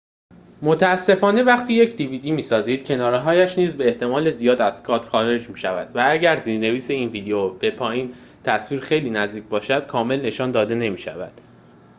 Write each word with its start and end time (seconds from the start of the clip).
متأسفانه 0.61 1.43
وقتی 1.43 1.73
یک 1.73 1.89
dvd 1.97 2.25
می‌سازید 2.25 2.87
کناره‌هایش 2.87 3.57
نیز 3.57 3.75
به 3.75 3.87
احتمال 3.87 4.29
زیاد 4.29 4.61
از 4.61 4.83
کادر 4.83 5.07
خارج 5.07 5.49
می‌شود 5.49 5.95
و 5.95 6.03
اگر 6.11 6.35
زیرنویس 6.35 6.91
این 6.91 7.09
ویدئو 7.09 7.49
به 7.59 7.71
پایین 7.71 8.15
تصویر 8.43 8.81
خیلی 8.81 9.09
نزدیک 9.09 9.43
باشد 9.43 9.87
کامل 9.87 10.21
نشان 10.25 10.51
داده 10.51 10.75
نمی‌شوند 10.75 11.41